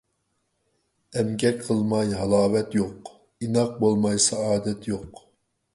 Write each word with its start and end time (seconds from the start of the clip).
ئەمگەك 1.17 1.61
قىلماي 1.67 2.17
ھالاۋەت 2.21 2.79
يوق، 2.81 3.15
ئىناق 3.45 3.79
بولماي 3.87 4.23
سائادەت 4.31 4.91
يوق. 4.95 5.25